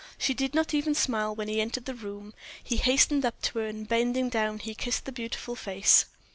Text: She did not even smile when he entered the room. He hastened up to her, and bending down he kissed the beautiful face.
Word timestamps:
She 0.17 0.33
did 0.33 0.55
not 0.55 0.73
even 0.73 0.95
smile 0.95 1.35
when 1.35 1.47
he 1.47 1.61
entered 1.61 1.85
the 1.85 1.93
room. 1.93 2.33
He 2.63 2.77
hastened 2.77 3.23
up 3.23 3.39
to 3.43 3.59
her, 3.59 3.67
and 3.67 3.87
bending 3.87 4.29
down 4.29 4.57
he 4.57 4.73
kissed 4.73 5.05
the 5.05 5.11
beautiful 5.11 5.55
face. 5.55 6.05